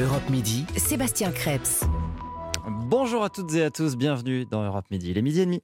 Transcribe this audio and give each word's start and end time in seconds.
Europe 0.00 0.30
Midi. 0.30 0.64
Sébastien 0.78 1.30
Krebs. 1.30 1.84
Bonjour 2.86 3.22
à 3.22 3.28
toutes 3.28 3.52
et 3.54 3.62
à 3.62 3.70
tous, 3.70 3.96
bienvenue 3.96 4.46
dans 4.46 4.64
Europe 4.64 4.86
Midi, 4.90 5.12
les 5.12 5.20
midi 5.20 5.42
et 5.42 5.44
demi. 5.44 5.62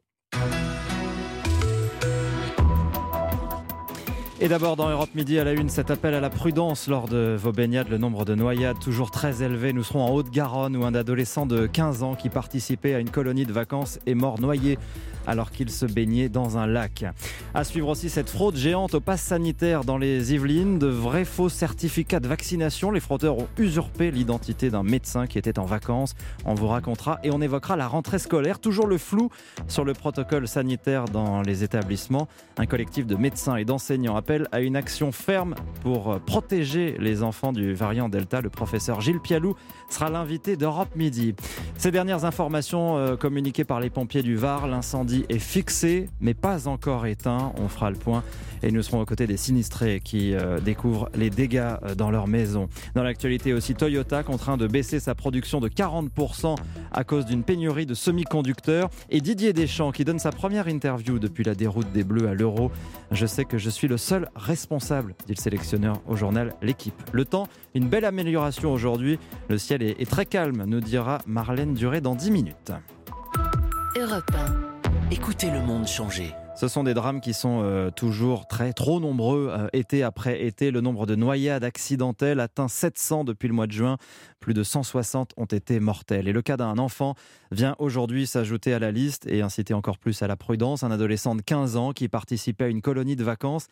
Et 4.38 4.48
d'abord 4.48 4.76
dans 4.76 4.90
Europe 4.90 5.14
Midi 5.14 5.38
à 5.38 5.44
la 5.44 5.52
une, 5.52 5.70
cet 5.70 5.90
appel 5.90 6.12
à 6.12 6.20
la 6.20 6.28
prudence 6.28 6.86
lors 6.86 7.08
de 7.08 7.34
vos 7.38 7.52
baignades, 7.52 7.88
le 7.88 7.96
nombre 7.96 8.26
de 8.26 8.34
noyades 8.34 8.78
toujours 8.78 9.10
très 9.10 9.42
élevé. 9.42 9.72
Nous 9.72 9.84
serons 9.84 10.02
en 10.02 10.10
Haute-Garonne 10.10 10.76
où 10.76 10.84
un 10.84 10.94
adolescent 10.94 11.46
de 11.46 11.66
15 11.66 12.02
ans 12.02 12.14
qui 12.14 12.28
participait 12.28 12.94
à 12.94 12.98
une 12.98 13.10
colonie 13.10 13.46
de 13.46 13.54
vacances 13.54 13.98
est 14.04 14.14
mort 14.14 14.38
noyé 14.38 14.78
alors 15.26 15.50
qu'il 15.50 15.70
se 15.70 15.86
baignait 15.86 16.28
dans 16.28 16.58
un 16.58 16.66
lac. 16.66 17.04
À 17.54 17.64
suivre 17.64 17.88
aussi 17.88 18.10
cette 18.10 18.30
fraude 18.30 18.56
géante 18.56 18.94
au 18.94 19.00
pass 19.00 19.22
sanitaire 19.22 19.84
dans 19.84 19.98
les 19.98 20.34
Yvelines, 20.34 20.78
de 20.78 20.86
vrais 20.86 21.24
faux 21.24 21.48
certificats 21.48 22.20
de 22.20 22.28
vaccination. 22.28 22.90
Les 22.90 23.00
fraudeurs 23.00 23.38
ont 23.38 23.48
usurpé 23.58 24.10
l'identité 24.10 24.70
d'un 24.70 24.82
médecin 24.82 25.26
qui 25.26 25.38
était 25.38 25.58
en 25.58 25.64
vacances. 25.64 26.14
On 26.44 26.54
vous 26.54 26.68
racontera 26.68 27.18
et 27.22 27.30
on 27.30 27.40
évoquera 27.40 27.76
la 27.76 27.88
rentrée 27.88 28.18
scolaire. 28.18 28.58
Toujours 28.58 28.86
le 28.86 28.98
flou 28.98 29.30
sur 29.68 29.84
le 29.84 29.92
protocole 29.92 30.48
sanitaire 30.48 31.06
dans 31.06 31.42
les 31.42 31.64
établissements. 31.64 32.28
Un 32.58 32.66
collectif 32.66 33.06
de 33.06 33.16
médecins 33.16 33.56
et 33.56 33.64
d'enseignants 33.64 34.16
appelle 34.16 34.48
à 34.52 34.60
une 34.60 34.76
action 34.76 35.12
ferme 35.12 35.54
pour 35.82 36.20
protéger 36.20 36.96
les 36.98 37.22
enfants 37.22 37.52
du 37.52 37.74
variant 37.74 38.08
Delta. 38.08 38.40
Le 38.40 38.50
professeur 38.50 39.00
Gilles 39.00 39.20
Pialou 39.20 39.54
sera 39.90 40.10
l'invité 40.10 40.56
d'Europe 40.56 40.94
Midi. 40.96 41.34
Ces 41.76 41.90
dernières 41.90 42.24
informations 42.24 42.96
euh, 42.96 43.16
communiquées 43.16 43.64
par 43.64 43.80
les 43.80 43.90
pompiers 43.90 44.22
du 44.22 44.36
Var, 44.36 44.66
l'incendie 44.66 45.15
est 45.28 45.38
fixé, 45.38 46.08
mais 46.20 46.34
pas 46.34 46.68
encore 46.68 47.06
éteint. 47.06 47.52
On 47.58 47.68
fera 47.68 47.90
le 47.90 47.96
point 47.96 48.22
et 48.62 48.70
nous 48.70 48.82
serons 48.82 49.00
aux 49.00 49.04
côtés 49.04 49.26
des 49.26 49.36
sinistrés 49.36 50.00
qui 50.02 50.34
euh, 50.34 50.60
découvrent 50.60 51.08
les 51.14 51.30
dégâts 51.30 51.76
euh, 51.82 51.94
dans 51.94 52.10
leur 52.10 52.26
maison. 52.26 52.68
Dans 52.94 53.02
l'actualité 53.02 53.52
aussi, 53.52 53.74
Toyota 53.74 54.22
contraint 54.22 54.56
de 54.56 54.66
baisser 54.66 55.00
sa 55.00 55.14
production 55.14 55.60
de 55.60 55.68
40% 55.68 56.56
à 56.92 57.04
cause 57.04 57.26
d'une 57.26 57.42
pénurie 57.42 57.86
de 57.86 57.94
semi-conducteurs. 57.94 58.88
Et 59.10 59.20
Didier 59.20 59.52
Deschamps 59.52 59.92
qui 59.92 60.04
donne 60.04 60.18
sa 60.18 60.32
première 60.32 60.68
interview 60.68 61.18
depuis 61.18 61.44
la 61.44 61.54
déroute 61.54 61.90
des 61.92 62.04
Bleus 62.04 62.28
à 62.28 62.34
l'Euro. 62.34 62.70
Je 63.10 63.26
sais 63.26 63.44
que 63.44 63.58
je 63.58 63.70
suis 63.70 63.88
le 63.88 63.96
seul 63.96 64.28
responsable, 64.34 65.14
dit 65.26 65.34
le 65.34 65.40
sélectionneur 65.40 66.00
au 66.06 66.16
journal 66.16 66.54
L'équipe. 66.62 66.94
Le 67.12 67.24
temps, 67.24 67.48
une 67.74 67.88
belle 67.88 68.04
amélioration 68.04 68.72
aujourd'hui. 68.72 69.18
Le 69.48 69.58
ciel 69.58 69.82
est, 69.82 70.10
très 70.10 70.26
calme, 70.26 70.64
nous 70.66 70.80
dira 70.80 71.18
Marlène 71.26 71.74
Duré 71.74 72.00
dans 72.00 72.14
10 72.14 72.30
minutes. 72.30 72.72
Europe 73.96 74.30
1. 74.34 74.75
Écoutez 75.12 75.52
le 75.52 75.62
monde 75.62 75.86
changer. 75.86 76.34
Ce 76.56 76.66
sont 76.66 76.82
des 76.82 76.92
drames 76.92 77.20
qui 77.20 77.32
sont 77.32 77.60
euh, 77.62 77.90
toujours 77.90 78.48
très 78.48 78.72
trop 78.72 78.98
nombreux 78.98 79.50
euh, 79.52 79.68
été 79.72 80.02
après 80.02 80.44
été. 80.44 80.72
Le 80.72 80.80
nombre 80.80 81.06
de 81.06 81.14
noyades 81.14 81.62
accidentelles 81.62 82.40
atteint 82.40 82.66
700 82.66 83.22
depuis 83.22 83.46
le 83.46 83.54
mois 83.54 83.68
de 83.68 83.72
juin. 83.72 83.98
Plus 84.40 84.52
de 84.52 84.64
160 84.64 85.32
ont 85.36 85.44
été 85.44 85.78
mortelles. 85.78 86.26
Et 86.26 86.32
le 86.32 86.42
cas 86.42 86.56
d'un 86.56 86.76
enfant 86.78 87.14
vient 87.52 87.76
aujourd'hui 87.78 88.26
s'ajouter 88.26 88.74
à 88.74 88.80
la 88.80 88.90
liste 88.90 89.28
et 89.28 89.42
inciter 89.42 89.74
encore 89.74 89.98
plus 89.98 90.22
à 90.22 90.26
la 90.26 90.34
prudence. 90.34 90.82
Un 90.82 90.90
adolescent 90.90 91.36
de 91.36 91.42
15 91.42 91.76
ans 91.76 91.92
qui 91.92 92.08
participait 92.08 92.64
à 92.64 92.68
une 92.68 92.82
colonie 92.82 93.14
de 93.14 93.22
vacances 93.22 93.68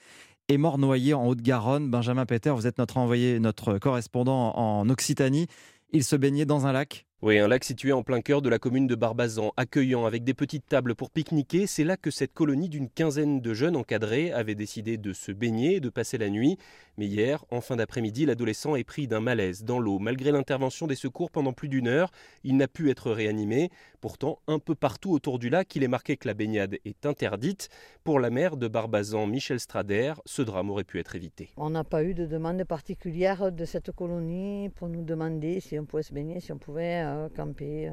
est 0.49 0.59
mort 0.59 0.79
noyé 0.79 1.15
en 1.15 1.27
Haute-Garonne. 1.27 1.91
Benjamin 1.91 2.27
Peter, 2.27 2.51
vous 2.51 2.69
êtes 2.69 2.79
notre 2.79 2.97
envoyé, 2.97 3.41
notre 3.41 3.79
correspondant 3.79 4.55
en 4.55 4.89
Occitanie. 4.89 5.49
Il 5.91 6.05
se 6.05 6.15
baignait 6.15 6.47
dans 6.47 6.67
un 6.67 6.73
lac 6.73 7.07
oui, 7.25 7.39
un 7.39 7.49
lac 7.49 7.65
situé 7.65 7.91
en 7.91 8.03
plein 8.03 8.21
cœur 8.21 8.43
de 8.43 8.51
la 8.51 8.59
commune 8.59 8.87
de 8.87 8.95
Barbazan, 8.95 9.55
accueillant 9.57 10.05
avec 10.05 10.25
des 10.25 10.35
petites 10.35 10.67
tables 10.67 10.95
pour 10.95 11.09
pique-niquer. 11.09 11.67
C'est 11.67 11.83
là 11.83 11.97
que 11.97 12.11
cette 12.11 12.35
colonie 12.35 12.69
d'une 12.69 12.91
quinzaine 12.91 13.41
de 13.41 13.55
jeunes 13.55 13.77
encadrés 13.77 14.31
avait 14.31 14.55
décidé 14.55 14.99
de 14.99 15.15
se 15.15 15.33
baigner 15.33 15.77
et 15.77 15.81
de 15.81 15.89
passer 15.89 16.19
la 16.19 16.29
nuit. 16.29 16.59
Mais 16.99 17.07
hier, 17.07 17.43
en 17.51 17.63
fin 17.63 17.77
d'après-midi, 17.77 18.27
l'adolescent 18.27 18.77
est 18.77 18.85
pris 18.85 19.09
d'un 19.09 19.21
malaise 19.21 19.65
dans 19.65 19.79
l'eau. 19.79 19.99
Malgré 19.99 20.33
l'intervention 20.33 20.87
des 20.87 20.97
secours 20.97 21.31
pendant 21.31 21.55
plus 21.55 21.69
d'une 21.69 21.89
heure, 21.89 22.11
il 22.45 22.59
n'a 22.59 22.69
pu 22.69 22.91
être 22.91 23.11
réanimé. 23.11 23.71
Pourtant, 24.03 24.39
un 24.47 24.59
peu 24.59 24.75
partout 24.75 25.13
autour 25.13 25.39
du 25.39 25.49
lac, 25.49 25.75
il 25.75 25.83
est 25.83 25.89
marqué 25.89 26.19
que 26.19 26.29
la 26.29 26.35
baignade 26.35 26.77
est 26.85 27.07
interdite. 27.07 27.71
Pour 28.05 28.21
la 28.21 28.29
maire 28.29 28.59
de 28.59 28.69
Barbazan, 28.69 29.27
Michel 29.27 29.61
Strader, 29.61 30.13
ce 30.27 30.43
drame 30.43 30.71
aurait 30.71 30.85
pu 30.85 31.01
être 31.01 31.17
évité. 31.17 31.49
On 31.57 31.71
n'a 31.71 31.85
pas 31.85 32.05
eu 32.05 32.13
de 32.13 32.27
demande 32.27 32.63
particulière 32.65 33.51
de 33.51 33.65
cette 33.65 33.93
colonie 33.93 34.69
pour 34.77 34.89
nous 34.89 35.03
demander 35.03 35.61
si 35.61 35.79
on 35.79 35.87
pouvait 35.87 36.03
se 36.03 36.13
baigner, 36.13 36.41
si 36.41 36.53
on 36.53 36.59
pouvait 36.59 37.04
euh, 37.05 37.29
camper. 37.29 37.89
Euh, 37.89 37.93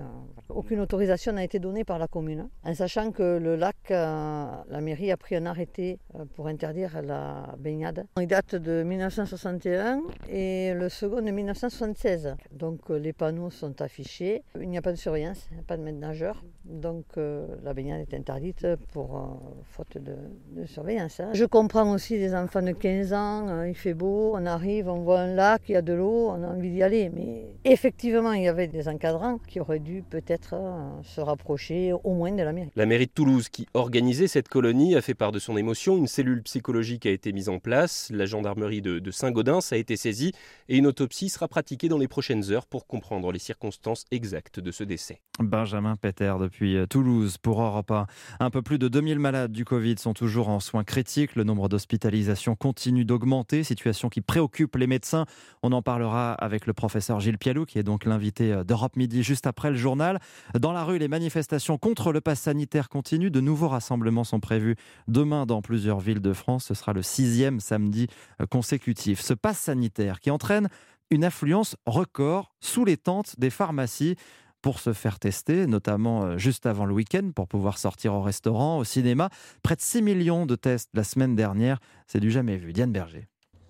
Aucune 0.50 0.80
autorisation 0.80 1.34
n'a 1.34 1.44
été 1.44 1.60
donnée 1.60 1.84
par 1.84 2.00
la 2.00 2.08
commune, 2.08 2.50
en 2.64 2.74
sachant 2.74 3.12
que 3.12 3.38
le 3.38 3.56
lac, 3.56 3.76
euh, 3.92 4.46
la 4.70 4.82
mairie 4.82 5.12
a 5.12 5.18
pris 5.18 5.36
un 5.36 5.46
arrêté 5.46 6.00
pour 6.36 6.48
interdire 6.48 7.02
la 7.02 7.56
baignade. 7.58 8.06
Il 8.20 8.28
date 8.28 8.56
de 8.56 8.84
1961 8.84 10.02
et 10.30 10.74
le 10.74 10.90
second 10.90 11.22
de 11.22 11.32
1976. 11.32 12.36
Donc 12.52 12.90
les 12.90 13.14
panneaux 13.14 13.50
sont 13.50 13.82
affichés. 13.82 14.44
Il 14.60 14.70
n'y 14.70 14.78
a 14.78 14.82
pas 14.82 14.92
de 14.92 14.98
surveillance, 14.98 15.50
pas 15.68 15.78
de 15.78 15.84
maître 15.84 16.00
nageur. 16.00 16.44
Donc 16.72 17.06
la 17.16 17.74
baignade 17.74 18.02
est 18.02 18.16
interdite 18.16 18.66
pour 18.92 19.40
faute 19.72 19.98
de, 19.98 20.66
surveillance. 20.66 21.20
Hein. 21.20 21.30
Je 21.34 21.46
comprends 21.46 21.92
aussi 21.94 22.18
des 22.18 22.34
enfants 22.34 22.62
de 22.62 22.72
15 22.72 23.14
ans, 23.14 23.64
il 23.64 23.76
fait 23.76 23.94
beau, 23.94 24.34
on 24.36 24.46
arrive, 24.46 24.88
on 24.88 25.02
voit 25.02 25.22
un 25.22 25.34
lac, 25.34 25.62
il 25.68 25.74
y 25.74 25.76
a 25.76 25.82
de 25.82 25.94
l'eau, 25.94 26.30
on 26.30 26.44
a 26.44 26.48
envie 26.48 26.72
d'y 26.72 26.84
aller. 26.84 27.10
Mais 27.10 27.46
effectivement, 27.64 28.34
il 28.34 28.44
y 28.44 28.48
avait 28.48 28.68
des 28.68 28.88
encadrants 28.88 29.40
qui 29.48 29.60
aurait 29.60 29.80
dû 29.80 30.04
peut-être 30.10 30.54
euh, 30.54 31.02
se 31.04 31.22
rapprocher 31.22 31.94
au 32.04 32.14
moins 32.14 32.32
de 32.32 32.44
la 32.44 32.54
mairie. 32.54 32.70
La 32.76 32.86
mairie 32.86 33.08
de 33.08 33.12
Toulouse, 33.12 33.50
qui 33.50 33.68
organisait 33.74 34.28
cette 34.28 34.48
colonie, 34.48 34.96
a 34.96 35.02
fait 35.02 35.14
part 35.14 35.32
de 35.32 35.40
son 35.40 35.58
émotion. 35.58 35.98
Une 35.98 36.08
cellule 36.08 36.44
psychologique 36.44 37.06
a 37.06 37.10
été 37.10 37.32
mise 37.32 37.50
en 37.50 37.60
place. 37.60 38.10
La 38.14 38.26
gendarmerie 38.26 38.82
de, 38.82 39.12
Saint-Gaudens 39.12 39.72
a 39.72 39.78
été 39.78 39.96
saisie 39.96 40.34
et 40.70 40.78
une 40.78 40.88
autopsie 40.88 41.30
sera 41.30 41.48
pratiquée 41.48 41.90
dans 41.90 41.98
les 41.98 42.08
prochaines 42.08 42.52
heures 42.52 42.66
pour 42.66 42.88
comprendre 42.88 43.32
les 43.32 43.40
circonstances 43.40 44.06
exactes 44.12 44.60
de 44.60 44.72
ce 44.72 44.84
décès. 44.84 45.20
Benjamin 45.40 45.96
Peter 45.96 46.34
depuis 46.40 46.61
euh, 46.64 46.86
Toulouse 46.86 47.38
pour 47.38 47.62
Europe 47.62 47.92
1. 47.92 48.08
Un 48.40 48.50
peu 48.50 48.62
plus 48.62 48.80
de 48.80 48.88
2000 48.88 49.20
malades 49.20 49.52
du 49.52 49.66
Covid 49.66 49.98
sont 49.98 50.14
toujours 50.14 50.50
en 50.50 50.60
soins 50.60 50.84
critiques. 50.84 51.36
Le 51.36 51.44
nombre 51.44 51.70
d'hospitalisations 51.70 52.56
continue 52.56 53.06
d'augmenter, 53.06 53.64
situation 53.64 54.10
qui 54.10 54.22
préoccupe 54.22 54.76
les 54.76 54.88
médecins. 54.88 55.26
On 55.64 55.72
en 55.72 55.82
parlera 55.82 56.34
avec 56.34 56.68
le 56.68 56.74
professeur 56.74 57.20
Gilles 57.20 57.38
Pialou, 57.38 57.66
qui 57.66 57.80
est 57.80 57.84
donc 57.84 58.06
l'invité 58.06 58.52
euh, 58.52 58.64
d'Europe 58.64 58.96
Midi 58.96 59.24
juste 59.24 59.48
après 59.48 59.70
le 59.70 59.78
journal. 59.78 60.20
Dans 60.60 60.72
la 60.72 60.84
rue, 60.84 60.98
les 60.98 61.08
manifestations 61.08 61.78
contre 61.78 62.12
le 62.12 62.22
pass 62.22 62.42
sanitaire 62.42 62.90
continuent. 62.90 63.32
De 63.32 63.42
nouveaux 63.42 63.68
rassemblements 63.68 64.24
sont 64.24 64.40
prévus 64.40 64.76
demain 65.08 65.46
dans 65.46 65.62
plusieurs 65.62 66.00
villes 66.00 66.22
de 66.22 66.34
France. 66.34 66.66
Ce 66.66 66.74
sera 66.74 66.94
le 66.94 67.02
sixième 67.02 67.60
samedi 67.60 68.08
euh, 68.40 68.46
consécutif. 68.46 69.22
Ce 69.22 69.34
pass 69.34 69.58
sanitaire 69.58 70.20
qui 70.20 70.32
entraîne 70.32 70.70
une 71.12 71.24
affluence 71.26 71.76
record 71.86 72.56
sous 72.62 72.86
les 72.86 72.98
tentes 72.98 73.36
des 73.38 73.50
pharmacies 73.50 74.16
pour 74.62 74.80
se 74.80 74.94
faire 74.94 75.20
tester, 75.20 75.68
notamment 75.68 76.24
euh, 76.24 76.38
juste 76.38 76.66
avant 76.66 76.86
le 76.86 76.94
week-end, 76.94 77.32
pour 77.36 77.48
pouvoir 77.48 77.78
sortir 77.78 78.14
au 78.14 78.22
restaurant, 78.22 78.78
au 78.78 78.84
cinéma. 78.84 79.30
Près 79.64 79.76
de 79.76 79.82
6 79.82 80.02
millions 80.02 80.46
de 80.46 80.56
tests 80.56 80.90
la 80.94 81.04
semaine 81.04 81.36
dernière, 81.36 81.80
c'est 82.08 82.20
du 82.20 82.32
jamais 82.32 82.58
vu. 82.58 82.74
Diane 82.74 82.92
Berger. 82.92 83.28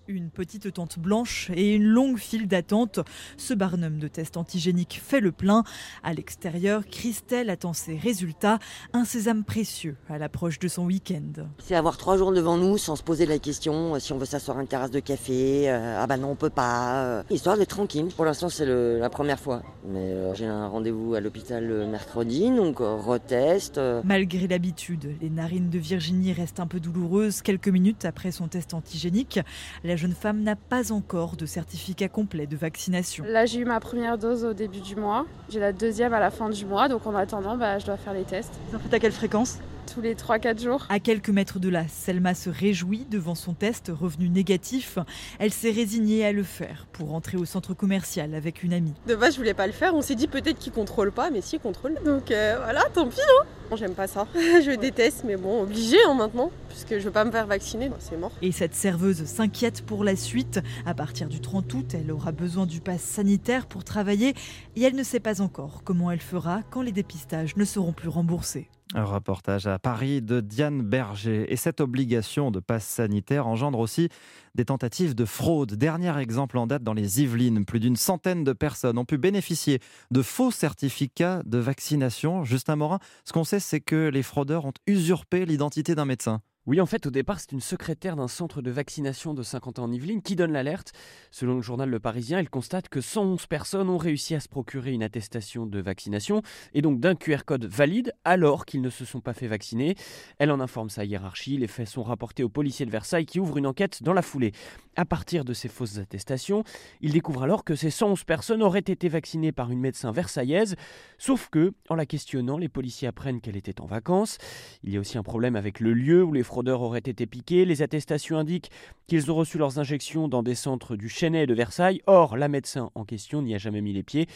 Une 0.08 0.30
petite 0.30 0.72
tente 0.72 0.98
blanche 0.98 1.48
et 1.54 1.76
une 1.76 1.84
longue 1.84 2.18
file 2.18 2.48
d'attente. 2.48 2.98
Ce 3.36 3.54
barnum 3.54 4.00
de 4.00 4.08
test 4.08 4.36
antigénique 4.36 5.00
fait 5.00 5.20
le 5.20 5.30
plein. 5.30 5.62
À 6.02 6.12
l'extérieur, 6.12 6.84
Christelle 6.90 7.48
attend 7.48 7.72
ses 7.72 7.96
résultats, 7.96 8.58
un 8.94 9.04
sésame 9.04 9.44
précieux 9.44 9.96
à 10.08 10.18
l'approche 10.18 10.58
de 10.58 10.66
son 10.66 10.86
week-end. 10.86 11.46
C'est 11.58 11.76
avoir 11.76 11.98
trois 11.98 12.16
jours 12.16 12.32
devant 12.32 12.56
nous 12.56 12.78
sans 12.78 12.96
se 12.96 13.04
poser 13.04 13.26
la 13.26 13.38
question 13.38 13.94
euh, 13.94 14.00
si 14.00 14.12
on 14.12 14.18
veut 14.18 14.26
s'asseoir 14.26 14.58
à 14.58 14.62
une 14.62 14.66
terrasse 14.66 14.90
de 14.90 14.98
café. 14.98 15.70
Euh, 15.70 16.00
ah 16.00 16.08
bah 16.08 16.16
non, 16.16 16.30
on 16.30 16.36
peut 16.36 16.50
pas. 16.50 17.04
Euh. 17.04 17.22
histoire 17.30 17.56
d'être 17.56 17.68
tranquille. 17.70 18.08
Pour 18.16 18.24
l'instant, 18.24 18.48
c'est 18.48 18.66
la 18.66 19.08
première 19.08 19.38
fois. 19.38 19.62
Mais 19.86 20.34
j'ai 20.34 20.46
un 20.46 20.66
rendez-vous 20.66 21.14
à 21.14 21.20
l'hôpital 21.20 21.64
le 21.64 21.86
mercredi, 21.86 22.50
donc 22.50 22.78
retest. 22.80 23.80
Malgré 24.02 24.48
l'habitude, 24.48 25.16
les 25.20 25.30
narines 25.30 25.70
de 25.70 25.78
Virginie 25.78 26.32
restent 26.32 26.58
un 26.58 26.66
peu 26.66 26.80
douloureuses 26.80 27.40
quelques 27.40 27.68
minutes 27.68 28.04
après 28.04 28.32
son 28.32 28.48
test 28.48 28.74
antigénique. 28.74 29.38
La 29.84 29.91
jeune 29.96 30.14
femme 30.14 30.42
n'a 30.42 30.56
pas 30.56 30.92
encore 30.92 31.36
de 31.36 31.46
certificat 31.46 32.08
complet 32.08 32.46
de 32.46 32.56
vaccination. 32.56 33.24
Là, 33.26 33.46
j'ai 33.46 33.60
eu 33.60 33.64
ma 33.64 33.80
première 33.80 34.18
dose 34.18 34.44
au 34.44 34.52
début 34.52 34.80
du 34.80 34.96
mois. 34.96 35.26
J'ai 35.48 35.60
la 35.60 35.72
deuxième 35.72 36.14
à 36.14 36.20
la 36.20 36.30
fin 36.30 36.50
du 36.50 36.64
mois. 36.66 36.88
Donc 36.88 37.06
en 37.06 37.14
attendant, 37.14 37.56
bah, 37.56 37.78
je 37.78 37.86
dois 37.86 37.96
faire 37.96 38.14
les 38.14 38.24
tests. 38.24 38.52
Vous 38.68 38.76
en 38.76 38.80
faites 38.80 38.94
à 38.94 38.98
quelle 38.98 39.12
fréquence? 39.12 39.58
Tous 39.86 40.00
les 40.00 40.14
3-4 40.14 40.62
jours. 40.62 40.86
À 40.88 41.00
quelques 41.00 41.28
mètres 41.28 41.58
de 41.58 41.68
là, 41.68 41.84
Selma 41.88 42.34
se 42.34 42.50
réjouit 42.50 43.06
devant 43.10 43.34
son 43.34 43.54
test 43.54 43.90
revenu 43.92 44.28
négatif. 44.28 44.98
Elle 45.38 45.52
s'est 45.52 45.70
résignée 45.70 46.24
à 46.24 46.32
le 46.32 46.42
faire 46.42 46.86
pour 46.92 47.14
entrer 47.14 47.36
au 47.36 47.44
centre 47.44 47.74
commercial 47.74 48.34
avec 48.34 48.62
une 48.62 48.72
amie. 48.72 48.94
De 49.06 49.14
base, 49.14 49.34
je 49.34 49.38
voulais 49.38 49.54
pas 49.54 49.66
le 49.66 49.72
faire. 49.72 49.94
On 49.94 50.02
s'est 50.02 50.14
dit 50.14 50.28
peut-être 50.28 50.58
qu'il 50.58 50.72
contrôle 50.72 51.12
pas, 51.12 51.30
mais 51.30 51.40
si, 51.40 51.56
il 51.56 51.60
contrôle. 51.60 51.94
Donc 52.04 52.30
euh, 52.30 52.56
voilà, 52.62 52.82
tant 52.94 53.08
pis. 53.08 53.20
Hein. 53.20 53.46
J'aime 53.76 53.94
pas 53.94 54.06
ça. 54.06 54.26
je 54.34 54.76
déteste, 54.76 55.24
mais 55.24 55.36
bon, 55.36 55.62
obligé 55.62 55.96
hein, 56.06 56.14
maintenant, 56.14 56.50
puisque 56.68 56.98
je 56.98 57.04
veux 57.04 57.10
pas 57.10 57.24
me 57.24 57.30
faire 57.30 57.46
vacciner, 57.46 57.90
c'est 57.98 58.16
mort. 58.16 58.32
Et 58.42 58.52
cette 58.52 58.74
serveuse 58.74 59.24
s'inquiète 59.24 59.82
pour 59.82 60.04
la 60.04 60.16
suite. 60.16 60.60
À 60.84 60.94
partir 60.94 61.28
du 61.28 61.40
30 61.40 61.72
août, 61.74 61.94
elle 61.94 62.10
aura 62.12 62.32
besoin 62.32 62.66
du 62.66 62.80
pass 62.80 63.00
sanitaire 63.00 63.66
pour 63.66 63.84
travailler 63.84 64.34
et 64.76 64.82
elle 64.82 64.94
ne 64.94 65.02
sait 65.02 65.20
pas 65.20 65.40
encore 65.40 65.82
comment 65.84 66.10
elle 66.10 66.20
fera 66.20 66.60
quand 66.70 66.82
les 66.82 66.92
dépistages 66.92 67.56
ne 67.56 67.64
seront 67.64 67.92
plus 67.92 68.08
remboursés. 68.08 68.68
Un 68.94 69.04
reportage 69.04 69.66
à 69.66 69.71
Paris 69.78 70.22
de 70.22 70.40
Diane 70.40 70.82
Berger. 70.82 71.52
Et 71.52 71.56
cette 71.56 71.80
obligation 71.80 72.50
de 72.50 72.60
passe 72.60 72.86
sanitaire 72.86 73.46
engendre 73.46 73.78
aussi 73.78 74.08
des 74.54 74.64
tentatives 74.64 75.14
de 75.14 75.24
fraude. 75.24 75.74
Dernier 75.74 76.16
exemple 76.18 76.58
en 76.58 76.66
date 76.66 76.82
dans 76.82 76.94
les 76.94 77.20
Yvelines. 77.22 77.64
Plus 77.64 77.80
d'une 77.80 77.96
centaine 77.96 78.44
de 78.44 78.52
personnes 78.52 78.98
ont 78.98 79.04
pu 79.04 79.18
bénéficier 79.18 79.80
de 80.10 80.22
faux 80.22 80.50
certificats 80.50 81.42
de 81.44 81.58
vaccination. 81.58 82.44
Justin 82.44 82.76
Morin, 82.76 82.98
ce 83.24 83.32
qu'on 83.32 83.44
sait, 83.44 83.60
c'est 83.60 83.80
que 83.80 84.08
les 84.08 84.22
fraudeurs 84.22 84.64
ont 84.64 84.74
usurpé 84.86 85.46
l'identité 85.46 85.94
d'un 85.94 86.04
médecin. 86.04 86.40
Oui, 86.64 86.80
en 86.80 86.86
fait, 86.86 87.06
au 87.06 87.10
départ, 87.10 87.40
c'est 87.40 87.50
une 87.50 87.60
secrétaire 87.60 88.14
d'un 88.14 88.28
centre 88.28 88.62
de 88.62 88.70
vaccination 88.70 89.34
de 89.34 89.42
50 89.42 89.80
ans 89.80 89.84
en 89.84 89.90
Yvelines 89.90 90.22
qui 90.22 90.36
donne 90.36 90.52
l'alerte. 90.52 90.92
Selon 91.32 91.56
le 91.56 91.60
journal 91.60 91.90
Le 91.90 91.98
Parisien, 91.98 92.38
elle 92.38 92.48
constate 92.48 92.88
que 92.88 93.00
111 93.00 93.46
personnes 93.46 93.90
ont 93.90 93.96
réussi 93.98 94.36
à 94.36 94.40
se 94.40 94.48
procurer 94.48 94.92
une 94.92 95.02
attestation 95.02 95.66
de 95.66 95.80
vaccination 95.80 96.40
et 96.72 96.80
donc 96.80 97.00
d'un 97.00 97.16
QR 97.16 97.38
code 97.44 97.64
valide 97.64 98.14
alors 98.24 98.64
qu'ils 98.64 98.80
ne 98.80 98.90
se 98.90 99.04
sont 99.04 99.20
pas 99.20 99.34
fait 99.34 99.48
vacciner. 99.48 99.96
Elle 100.38 100.52
en 100.52 100.60
informe 100.60 100.88
sa 100.88 101.04
hiérarchie. 101.04 101.56
Les 101.56 101.66
faits 101.66 101.88
sont 101.88 102.04
rapportés 102.04 102.44
au 102.44 102.48
policier 102.48 102.86
de 102.86 102.92
Versailles 102.92 103.26
qui 103.26 103.40
ouvre 103.40 103.58
une 103.58 103.66
enquête 103.66 104.04
dans 104.04 104.12
la 104.12 104.22
foulée. 104.22 104.52
À 104.94 105.06
partir 105.06 105.46
de 105.46 105.54
ces 105.54 105.68
fausses 105.68 105.96
attestations, 105.96 106.64
il 107.00 107.12
découvre 107.12 107.44
alors 107.44 107.64
que 107.64 107.74
ces 107.74 107.88
111 107.90 108.24
personnes 108.24 108.62
auraient 108.62 108.78
été 108.80 109.08
vaccinées 109.08 109.50
par 109.50 109.70
une 109.70 109.80
médecin 109.80 110.12
versaillaise. 110.12 110.76
Sauf 111.16 111.48
que, 111.48 111.72
en 111.88 111.94
la 111.94 112.04
questionnant, 112.04 112.58
les 112.58 112.68
policiers 112.68 113.08
apprennent 113.08 113.40
qu'elle 113.40 113.56
était 113.56 113.80
en 113.80 113.86
vacances. 113.86 114.36
Il 114.84 114.92
y 114.92 114.98
a 114.98 115.00
aussi 115.00 115.16
un 115.16 115.22
problème 115.22 115.56
avec 115.56 115.80
le 115.80 115.94
lieu 115.94 116.22
où 116.22 116.34
les 116.34 116.42
fraudeurs 116.42 116.82
auraient 116.82 116.98
été 116.98 117.24
piqués. 117.24 117.64
Les 117.64 117.80
attestations 117.80 118.36
indiquent 118.36 118.70
qu'ils 119.06 119.30
ont 119.30 119.34
reçu 119.34 119.56
leurs 119.56 119.78
injections 119.78 120.28
dans 120.28 120.42
des 120.42 120.54
centres 120.54 120.94
du 120.94 121.08
Chênay 121.08 121.46
de 121.46 121.54
Versailles. 121.54 122.02
Or, 122.06 122.36
la 122.36 122.48
médecin 122.48 122.90
en 122.94 123.04
question 123.06 123.40
n'y 123.40 123.54
a 123.54 123.58
jamais 123.58 123.80
mis 123.80 123.94
les 123.94 124.02
pieds. 124.02 124.26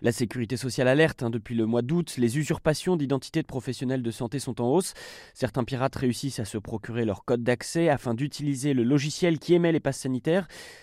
La 0.00 0.12
sécurité 0.12 0.56
sociale 0.56 0.88
alerte 0.88 1.22
hein, 1.24 1.30
depuis 1.30 1.54
le 1.54 1.66
mois 1.66 1.82
d'août. 1.82 2.14
Les 2.16 2.38
usurpations 2.38 2.96
d'identité 2.96 3.42
de 3.42 3.46
professionnels 3.46 4.02
de 4.02 4.10
santé 4.10 4.38
sont 4.38 4.62
en 4.62 4.68
hausse. 4.68 4.94
Certains 5.34 5.64
pirates 5.64 5.96
réussissent 5.96 6.40
à 6.40 6.46
se 6.46 6.56
procurer 6.56 7.04
leur 7.04 7.26
code 7.26 7.42
d'accès 7.42 7.90
afin 7.90 8.14
d'utiliser 8.14 8.72
le 8.72 8.82
logiciel 8.82 9.38
qui 9.38 9.52
émet 9.52 9.72
les 9.72 9.80
passes 9.80 10.05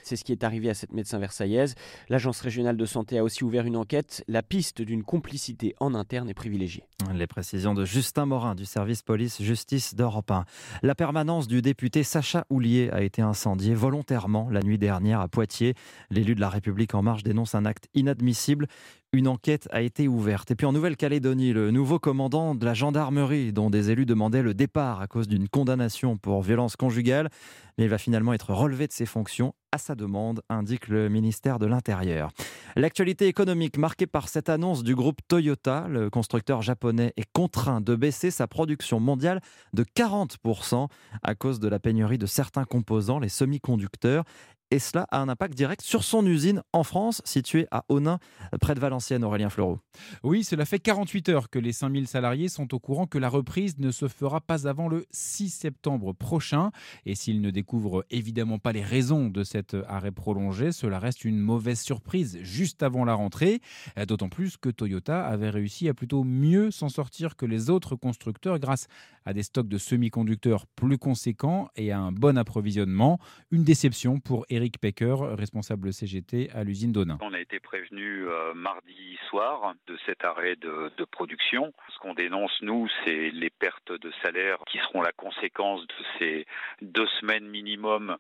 C'est 0.04 0.16
ce 0.16 0.24
qui 0.24 0.32
est 0.32 0.44
arrivé 0.44 0.70
à 0.70 0.74
cette 0.74 0.94
médecin 0.94 1.20
versaillaise. 1.20 1.76
L'agence 2.10 2.42
régionale 2.42 2.78
de 2.78 2.86
santé 2.86 3.18
a 3.18 3.24
aussi 3.24 3.44
ouvert 3.44 3.66
une 3.66 3.78
enquête. 3.78 4.24
La 4.28 4.44
piste 4.44 4.82
d'une 4.82 5.04
complicité 5.04 5.76
en 5.80 5.94
interne 5.94 6.30
est 6.30 6.34
privilégiée. 6.34 6.88
Les 7.14 7.28
précisions 7.28 7.74
de 7.74 7.86
Justin 7.86 8.26
Morin 8.26 8.56
du 8.56 8.66
service 8.66 9.02
police-justice 9.02 9.96
d'Europe 9.96 10.32
1. 10.32 10.46
La 10.82 10.96
permanence 10.96 11.48
du 11.48 11.62
député 11.62 12.04
Sacha 12.04 12.46
Houlier 12.50 12.90
a 12.92 13.02
été 13.02 13.22
incendiée 13.22 13.76
volontairement 13.76 14.50
la 14.50 14.62
nuit 14.62 14.78
dernière 14.78 15.20
à 15.20 15.28
Poitiers. 15.28 15.76
L'élu 16.10 16.36
de 16.36 16.42
la 16.42 16.50
République 16.50 16.96
en 16.96 17.02
marche 17.02 17.24
dénonce 17.24 17.56
un 17.56 17.66
acte 17.66 17.88
inadmissible. 17.94 18.68
Une 19.14 19.28
enquête 19.28 19.68
a 19.72 19.84
été 19.84 20.08
ouverte. 20.08 20.50
Et 20.50 20.56
puis 20.56 20.66
en 20.66 20.74
Nouvelle-Calédonie, 20.74 21.54
le 21.54 21.70
nouveau 21.70 22.00
commandant 22.00 22.56
de 22.56 22.66
la 22.66 22.74
gendarmerie, 22.74 23.54
dont 23.54 23.70
des 23.70 23.92
élus 23.92 24.08
demandaient 24.08 24.42
le 24.42 24.56
départ 24.56 25.02
à 25.02 25.08
cause 25.08 25.28
d'une 25.28 25.48
condamnation 25.48 26.18
pour 26.18 26.42
violence 26.42 26.76
conjugale, 26.76 27.30
mais 27.78 27.86
il 27.86 27.90
va 27.90 27.98
finalement 27.98 28.34
être 28.34 28.54
relevé 28.54 28.88
de 28.88 28.92
ses 28.92 29.06
fonctions 29.06 29.54
à 29.72 29.78
sa 29.80 29.96
demande, 29.96 30.42
indique 30.50 30.88
le 30.88 31.10
ministère 31.10 31.58
de 31.58 31.66
l'Intérieur. 31.66 32.32
L'actualité 32.76 33.28
économique 33.28 33.78
marquée 33.78 34.06
par 34.06 34.30
cette 34.30 34.50
annonce 34.50 34.84
du 34.84 34.94
groupe 34.94 35.20
Toyota, 35.28 35.88
le 35.90 36.12
constructeur 36.12 36.62
japonais 36.62 37.14
est 37.18 37.32
contraint 37.34 37.82
de 37.82 37.96
baisser 37.96 38.30
sa 38.30 38.48
production 38.48 39.00
mondiale 39.00 39.42
de 39.74 39.84
40% 39.84 40.88
à 41.24 41.36
cause 41.36 41.60
de 41.60 41.68
la 41.68 41.80
pénurie 41.80 42.20
de 42.20 42.28
certains 42.28 42.66
composants, 42.66 43.20
les 43.20 43.30
semi-conducteurs 43.30 44.26
et 44.74 44.80
cela 44.80 45.06
a 45.12 45.22
un 45.22 45.30
impact 45.30 45.54
direct 45.54 45.84
sur 45.84 46.04
son 46.04 46.26
usine 46.26 46.64
en 46.74 46.84
France, 46.84 47.22
située 47.26 47.68
à 47.70 47.86
Onin, 47.90 48.18
près 48.60 48.74
de 48.74 48.80
Valenciennes, 48.80 49.24
Aurélien 49.24 49.52
Fleureau. 49.52 49.78
Oui, 50.24 50.44
cela 50.44 50.66
fait 50.66 50.80
48 50.80 51.30
heures 51.30 51.50
que 51.52 51.60
les 51.60 51.74
5000 51.74 52.08
salariés 52.08 52.50
sont 52.50 52.74
au 52.74 52.80
courant 52.80 53.06
que 53.06 53.20
la 53.20 53.30
reprise 53.30 53.78
ne 53.78 53.92
se 53.92 54.08
fera 54.08 54.42
pas 54.42 54.68
avant 54.68 54.88
le 54.88 55.06
6 55.12 55.52
septembre 55.52 56.12
prochain. 56.14 56.72
Et 57.06 57.14
s'ils 57.14 57.40
ne 57.40 57.52
découvrent 57.52 58.04
évidemment 58.10 58.58
pas 58.58 58.72
les 58.72 58.82
raisons 58.82 59.30
de 59.30 59.44
cet 59.44 59.78
arrêt 59.88 60.12
prolongé, 60.12 60.72
cela 60.72 60.98
reste 60.98 61.24
une 61.24 61.38
mauvaise 61.38 61.80
surprise 61.80 62.40
juste 62.42 62.82
avant 62.82 63.06
la 63.06 63.14
rentrée. 63.14 63.62
D'autant 64.08 64.30
plus 64.30 64.58
que 64.58 64.70
Toyota 64.70 65.24
avait 65.24 65.52
réussi 65.52 65.88
à 65.88 65.94
plutôt 65.94 66.24
mieux 66.24 66.72
s'en 66.72 66.90
sortir 66.90 67.36
que 67.36 67.46
les 67.46 67.70
autres 67.70 67.96
constructeurs 67.96 68.58
grâce 68.58 68.88
à 69.26 69.34
des 69.34 69.44
stocks 69.44 69.68
de 69.68 69.78
semi-conducteurs 69.78 70.66
plus 70.66 70.98
conséquents 70.98 71.70
et 71.76 71.92
à 71.92 72.00
un 72.00 72.12
bon 72.12 72.40
approvisionnement. 72.40 73.20
Une 73.52 73.64
déception 73.64 74.20
pour 74.20 74.46
Eric 74.50 74.63
Eric 74.64 74.80
Pecker, 74.80 75.16
responsable 75.38 75.92
CGT 75.92 76.50
à 76.56 76.64
l'usine 76.64 76.94
d'Onin. 76.94 77.18
On 77.22 77.34
a 77.34 77.40
été 77.42 77.60
prévenu 77.60 78.30
euh, 78.30 78.54
mardi 78.54 79.20
soir 79.30 79.74
de 79.88 79.98
cet 80.06 80.24
arrêt 80.24 80.56
de, 80.56 80.90
de 80.96 81.04
production. 81.04 81.74
Ce 81.94 82.00
qu'on 82.00 82.14
dénonce, 82.14 82.54
nous, 82.62 82.88
c'est 83.04 83.30
les 83.32 83.50
pertes 83.50 83.92
de 83.92 84.10
salaire 84.24 84.60
qui 84.72 84.78
seront 84.78 85.02
la 85.02 85.12
conséquence 85.12 85.82
de 85.82 86.06
ces 86.18 86.46
deux 86.82 87.08
semaines 87.20 87.46
minimum 87.46 88.16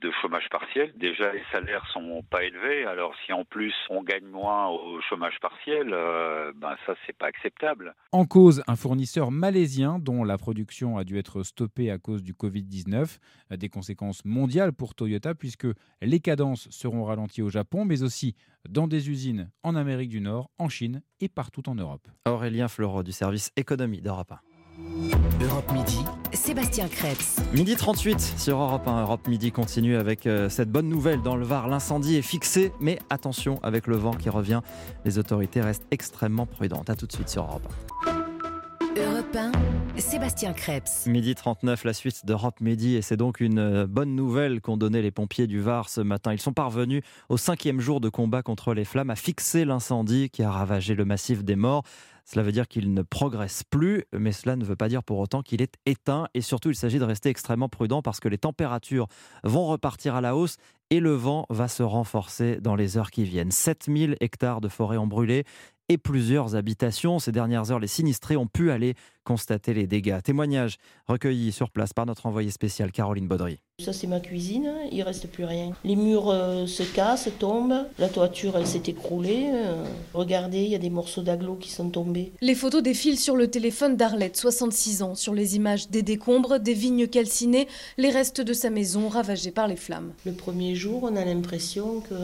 de 0.00 0.10
chômage 0.22 0.48
partiel. 0.50 0.92
Déjà, 0.96 1.32
les 1.32 1.42
salaires 1.52 1.86
sont 1.92 2.22
pas 2.30 2.44
élevés. 2.44 2.84
Alors, 2.84 3.14
si 3.24 3.32
en 3.32 3.44
plus 3.44 3.74
on 3.90 4.02
gagne 4.02 4.26
moins 4.26 4.68
au 4.68 5.00
chômage 5.08 5.38
partiel, 5.40 5.90
euh, 5.92 6.52
ben 6.56 6.76
ça, 6.86 6.94
c'est 7.06 7.16
pas 7.16 7.26
acceptable. 7.26 7.94
En 8.12 8.24
cause, 8.24 8.62
un 8.66 8.76
fournisseur 8.76 9.30
malaisien 9.30 9.98
dont 9.98 10.24
la 10.24 10.38
production 10.38 10.98
a 10.98 11.04
dû 11.04 11.18
être 11.18 11.42
stoppée 11.42 11.90
à 11.90 11.98
cause 11.98 12.22
du 12.22 12.32
Covid-19. 12.32 13.18
Des 13.56 13.68
conséquences 13.68 14.24
mondiales 14.24 14.72
pour 14.72 14.94
Toyota 14.94 15.34
puisque 15.34 15.68
les 16.02 16.20
cadences 16.20 16.68
seront 16.70 17.04
ralenties 17.04 17.42
au 17.42 17.48
Japon, 17.48 17.84
mais 17.84 18.02
aussi 18.02 18.34
dans 18.68 18.88
des 18.88 19.10
usines 19.10 19.50
en 19.62 19.76
Amérique 19.76 20.10
du 20.10 20.20
Nord, 20.20 20.50
en 20.58 20.68
Chine 20.68 21.02
et 21.20 21.28
partout 21.28 21.68
en 21.68 21.74
Europe. 21.74 22.08
Aurélien 22.26 22.68
Fleureau 22.68 23.02
du 23.02 23.12
service 23.12 23.52
économie 23.56 24.00
d'Europe 24.00 24.32
1. 24.32 25.44
Europe 25.44 25.72
Midi, 25.72 26.04
Sébastien 26.36 26.88
Krebs. 26.88 27.40
Midi 27.54 27.74
38 27.74 28.20
sur 28.36 28.58
Europe 28.58 28.86
1. 28.86 29.02
Europe 29.02 29.26
Midi 29.26 29.50
continue 29.50 29.96
avec 29.96 30.26
euh, 30.26 30.48
cette 30.48 30.70
bonne 30.70 30.88
nouvelle 30.88 31.22
dans 31.22 31.34
le 31.34 31.44
Var. 31.44 31.66
L'incendie 31.66 32.16
est 32.16 32.22
fixé, 32.22 32.72
mais 32.78 32.98
attention 33.10 33.58
avec 33.62 33.86
le 33.86 33.96
vent 33.96 34.12
qui 34.12 34.28
revient. 34.28 34.60
Les 35.04 35.18
autorités 35.18 35.60
restent 35.60 35.86
extrêmement 35.90 36.46
prudentes. 36.46 36.90
A 36.90 36.94
tout 36.94 37.06
de 37.06 37.12
suite 37.12 37.28
sur 37.28 37.44
Europe 37.44 37.66
1. 38.06 38.16
Europe 39.02 39.36
1, 39.36 39.52
Sébastien 39.98 40.52
Krebs. 40.52 41.06
Midi 41.06 41.34
39, 41.34 41.84
la 41.84 41.92
suite 41.92 42.26
d'Europe 42.26 42.60
Midi. 42.60 42.96
Et 42.96 43.02
c'est 43.02 43.16
donc 43.16 43.40
une 43.40 43.58
euh, 43.58 43.86
bonne 43.86 44.14
nouvelle 44.14 44.60
qu'ont 44.60 44.76
donné 44.76 45.00
les 45.00 45.10
pompiers 45.10 45.46
du 45.46 45.60
Var 45.60 45.88
ce 45.88 46.00
matin. 46.00 46.32
Ils 46.32 46.40
sont 46.40 46.52
parvenus 46.52 47.02
au 47.28 47.36
cinquième 47.36 47.80
jour 47.80 48.00
de 48.00 48.08
combat 48.08 48.42
contre 48.42 48.74
les 48.74 48.84
flammes 48.84 49.10
à 49.10 49.16
fixer 49.16 49.64
l'incendie 49.64 50.28
qui 50.28 50.42
a 50.42 50.50
ravagé 50.50 50.94
le 50.94 51.04
massif 51.04 51.44
des 51.44 51.56
morts. 51.56 51.82
Cela 52.26 52.42
veut 52.42 52.52
dire 52.52 52.66
qu'il 52.66 52.92
ne 52.92 53.02
progresse 53.02 53.62
plus, 53.62 54.04
mais 54.12 54.32
cela 54.32 54.56
ne 54.56 54.64
veut 54.64 54.74
pas 54.74 54.88
dire 54.88 55.04
pour 55.04 55.18
autant 55.18 55.42
qu'il 55.42 55.62
est 55.62 55.76
éteint. 55.86 56.26
Et 56.34 56.40
surtout, 56.40 56.70
il 56.70 56.76
s'agit 56.76 56.98
de 56.98 57.04
rester 57.04 57.28
extrêmement 57.28 57.68
prudent 57.68 58.02
parce 58.02 58.18
que 58.18 58.28
les 58.28 58.38
températures 58.38 59.06
vont 59.44 59.66
repartir 59.66 60.16
à 60.16 60.20
la 60.20 60.36
hausse 60.36 60.56
et 60.90 61.00
le 61.00 61.12
vent 61.12 61.46
va 61.50 61.68
se 61.68 61.84
renforcer 61.84 62.60
dans 62.60 62.74
les 62.74 62.98
heures 62.98 63.10
qui 63.10 63.24
viennent. 63.24 63.52
7000 63.52 64.16
hectares 64.20 64.60
de 64.60 64.68
forêt 64.68 64.96
ont 64.96 65.06
brûlé 65.06 65.44
et 65.88 65.98
plusieurs 65.98 66.56
habitations. 66.56 67.18
Ces 67.18 67.32
dernières 67.32 67.70
heures, 67.70 67.78
les 67.78 67.86
sinistrés 67.86 68.36
ont 68.36 68.46
pu 68.46 68.70
aller 68.70 68.94
constater 69.24 69.74
les 69.74 69.86
dégâts. 69.86 70.20
Témoignage 70.22 70.76
recueilli 71.06 71.52
sur 71.52 71.70
place 71.70 71.92
par 71.92 72.06
notre 72.06 72.26
envoyé 72.26 72.50
spécial 72.50 72.92
Caroline 72.92 73.26
Baudry. 73.26 73.58
Ça 73.84 73.92
c'est 73.92 74.06
ma 74.06 74.20
cuisine, 74.20 74.72
il 74.90 75.02
reste 75.02 75.28
plus 75.28 75.44
rien. 75.44 75.72
Les 75.84 75.96
murs 75.96 76.30
euh, 76.30 76.66
se 76.66 76.82
cassent, 76.82 77.28
tombent, 77.38 77.86
la 77.98 78.08
toiture 78.08 78.56
elle 78.56 78.66
s'est 78.66 78.84
écroulée. 78.86 79.50
Euh, 79.52 79.84
regardez, 80.14 80.62
il 80.62 80.70
y 80.70 80.74
a 80.74 80.78
des 80.78 80.90
morceaux 80.90 81.22
d'agglo 81.22 81.56
qui 81.56 81.70
sont 81.70 81.90
tombés. 81.90 82.32
Les 82.40 82.54
photos 82.54 82.82
défilent 82.82 83.18
sur 83.18 83.36
le 83.36 83.48
téléphone 83.48 83.96
d'Arlette, 83.96 84.36
66 84.36 85.02
ans. 85.02 85.14
Sur 85.14 85.34
les 85.34 85.56
images 85.56 85.90
des 85.90 86.02
décombres, 86.02 86.58
des 86.58 86.74
vignes 86.74 87.08
calcinées, 87.08 87.68
les 87.98 88.10
restes 88.10 88.40
de 88.40 88.52
sa 88.52 88.70
maison 88.70 89.08
ravagés 89.08 89.50
par 89.50 89.68
les 89.68 89.76
flammes. 89.76 90.12
Le 90.24 90.32
premier 90.32 90.74
jour, 90.74 91.02
on 91.02 91.16
a 91.16 91.24
l'impression 91.24 92.00
que 92.00 92.14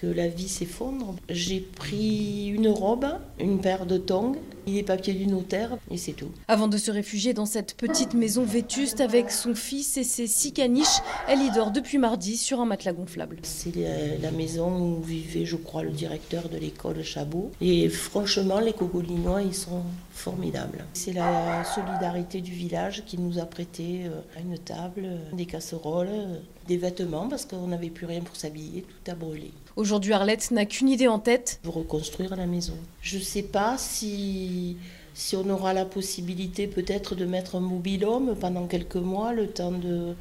que 0.00 0.06
la 0.06 0.28
vie 0.28 0.48
s'effondre. 0.48 1.16
J'ai 1.28 1.60
pris 1.60 2.48
une 2.48 2.68
robe, 2.68 3.06
une 3.40 3.60
paire 3.60 3.86
de 3.86 3.96
tongs, 3.96 4.36
les 4.66 4.82
papiers 4.82 5.14
du 5.14 5.26
notaire 5.26 5.78
et 5.90 5.96
c'est 5.96 6.12
tout. 6.12 6.30
Avant 6.48 6.68
de 6.68 6.76
se 6.76 6.90
réfugier 6.90 7.32
dans 7.34 7.46
cette 7.46 7.74
petite 7.76 8.14
maison 8.14 8.44
vétuste 8.44 9.00
avec 9.00 9.30
son 9.30 9.54
fils 9.54 9.96
et 9.96 10.04
ses 10.04 10.26
six 10.26 10.52
caniches, 10.52 11.00
elle 11.28 11.40
y 11.40 11.50
dort 11.50 11.70
depuis 11.70 11.98
mardi 11.98 12.36
sur 12.36 12.60
un 12.60 12.66
matelas 12.66 12.92
gonflable. 12.92 13.38
C'est 13.42 13.72
la 14.20 14.30
maison 14.30 14.98
où 14.98 15.02
vivait, 15.02 15.46
je 15.46 15.56
crois, 15.56 15.82
le 15.82 15.90
directeur 15.90 16.48
de 16.48 16.58
l'école 16.58 17.02
Chabot. 17.02 17.50
Et 17.60 17.88
franchement, 17.88 18.60
les 18.60 18.72
Cogolinois, 18.72 19.42
ils 19.42 19.54
sont 19.54 19.82
formidables. 20.12 20.84
C'est 20.94 21.12
la 21.12 21.64
solidarité 21.64 22.40
du 22.40 22.52
village 22.52 23.04
qui 23.06 23.18
nous 23.18 23.38
a 23.38 23.46
prêté 23.46 24.02
euh, 24.06 24.40
une 24.40 24.58
table, 24.58 25.08
des 25.32 25.46
casseroles, 25.46 26.40
des 26.66 26.76
vêtements 26.76 27.28
parce 27.28 27.44
qu'on 27.44 27.66
n'avait 27.68 27.90
plus 27.90 28.06
rien 28.06 28.20
pour 28.20 28.36
s'habiller, 28.36 28.82
tout 28.82 29.10
a 29.10 29.14
brûlé. 29.14 29.52
Aujourd'hui, 29.76 30.12
Arlette 30.12 30.50
n'a 30.50 30.64
qu'une 30.64 30.88
idée 30.88 31.08
en 31.08 31.18
tête. 31.18 31.60
Reconstruire 31.64 32.34
la 32.36 32.46
maison. 32.46 32.74
Je 33.02 33.18
ne 33.18 33.22
sais 33.22 33.42
pas 33.42 33.76
si, 33.78 34.76
si 35.14 35.36
on 35.36 35.48
aura 35.50 35.72
la 35.72 35.84
possibilité 35.84 36.66
peut-être 36.66 37.14
de 37.14 37.24
mettre 37.24 37.56
un 37.56 37.60
mobil-homme 37.60 38.34
pendant 38.40 38.66
quelques 38.66 38.96
mois, 38.96 39.32
le 39.32 39.48
temps 39.48 39.72
de, 39.72 40.14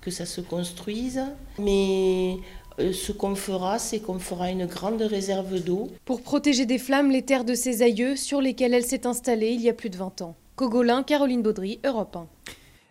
que 0.00 0.10
ça 0.10 0.26
se 0.26 0.40
construise. 0.40 1.22
Mais 1.58 2.36
euh, 2.78 2.92
ce 2.92 3.12
qu'on 3.12 3.34
fera, 3.34 3.78
c'est 3.78 4.00
qu'on 4.00 4.18
fera 4.18 4.50
une 4.50 4.66
grande 4.66 5.02
réserve 5.02 5.60
d'eau. 5.62 5.88
Pour 6.04 6.22
protéger 6.22 6.66
des 6.66 6.78
flammes 6.78 7.10
les 7.10 7.22
terres 7.22 7.44
de 7.44 7.54
ses 7.54 7.82
aïeux 7.82 8.16
sur 8.16 8.40
lesquelles 8.40 8.74
elle 8.74 8.84
s'est 8.84 9.06
installée 9.06 9.50
il 9.50 9.60
y 9.60 9.68
a 9.68 9.74
plus 9.74 9.90
de 9.90 9.96
20 9.96 10.22
ans. 10.22 10.36
Cogolin, 10.56 11.02
Caroline 11.02 11.42
Baudry, 11.42 11.80
Europe 11.84 12.16
1. 12.16 12.26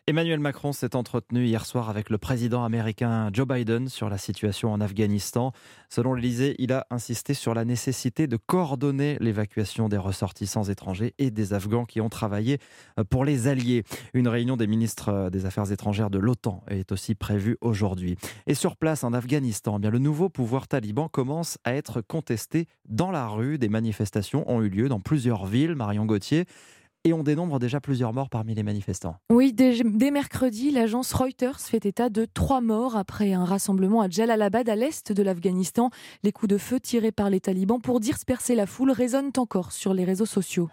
Emmanuel 0.09 0.39
Macron 0.39 0.71
s'est 0.71 0.95
entretenu 0.95 1.43
hier 1.43 1.65
soir 1.65 1.89
avec 1.89 2.09
le 2.09 2.17
président 2.17 2.63
américain 2.63 3.29
Joe 3.33 3.45
Biden 3.45 3.89
sur 3.89 4.09
la 4.09 4.17
situation 4.17 4.71
en 4.71 4.79
Afghanistan. 4.79 5.51
Selon 5.89 6.13
l'Elysée, 6.13 6.55
il 6.59 6.71
a 6.71 6.87
insisté 6.91 7.33
sur 7.33 7.53
la 7.53 7.65
nécessité 7.65 8.25
de 8.25 8.37
coordonner 8.37 9.17
l'évacuation 9.19 9.89
des 9.89 9.97
ressortissants 9.97 10.63
étrangers 10.63 11.13
et 11.17 11.29
des 11.29 11.51
Afghans 11.51 11.83
qui 11.83 11.99
ont 11.99 12.07
travaillé 12.07 12.59
pour 13.09 13.25
les 13.25 13.49
Alliés. 13.49 13.83
Une 14.13 14.29
réunion 14.29 14.55
des 14.55 14.65
ministres 14.65 15.29
des 15.29 15.45
Affaires 15.45 15.73
étrangères 15.73 16.09
de 16.09 16.19
l'OTAN 16.19 16.63
est 16.69 16.93
aussi 16.93 17.13
prévue 17.13 17.57
aujourd'hui. 17.59 18.15
Et 18.45 18.53
sur 18.53 18.77
place 18.77 19.03
en 19.03 19.11
Afghanistan, 19.11 19.75
eh 19.75 19.81
bien, 19.81 19.89
le 19.89 19.99
nouveau 19.99 20.29
pouvoir 20.29 20.69
taliban 20.69 21.09
commence 21.09 21.57
à 21.65 21.73
être 21.73 21.99
contesté 21.99 22.67
dans 22.87 23.11
la 23.11 23.27
rue. 23.27 23.57
Des 23.57 23.67
manifestations 23.67 24.49
ont 24.49 24.61
eu 24.61 24.69
lieu 24.69 24.87
dans 24.87 25.01
plusieurs 25.01 25.47
villes. 25.47 25.75
Marion 25.75 26.05
Gauthier 26.05 26.45
et 27.03 27.13
on 27.13 27.23
dénombre 27.23 27.59
déjà 27.59 27.79
plusieurs 27.79 28.13
morts 28.13 28.29
parmi 28.29 28.53
les 28.53 28.63
manifestants. 28.63 29.15
Oui, 29.31 29.53
dès, 29.53 30.11
mercredi, 30.11 30.71
l'agence 30.71 31.13
Reuters 31.13 31.59
fait 31.59 31.85
état 31.85 32.09
de 32.09 32.25
trois 32.25 32.61
morts 32.61 32.95
après 32.95 33.33
un 33.33 33.45
rassemblement 33.45 34.01
à 34.01 34.09
Jalalabad, 34.09 34.67
à 34.69 34.75
l'est 34.75 35.11
de 35.11 35.23
l'Afghanistan. 35.23 35.89
Les 36.23 36.31
coups 36.31 36.49
de 36.49 36.57
feu 36.57 36.79
tirés 36.79 37.11
par 37.11 37.29
les 37.29 37.39
talibans 37.39 37.81
pour 37.81 37.99
disperser 37.99 38.55
la 38.55 38.65
foule 38.65 38.91
résonnent 38.91 39.31
encore 39.37 39.71
sur 39.71 39.93
les 39.93 40.03
réseaux 40.03 40.25
sociaux. 40.25 40.69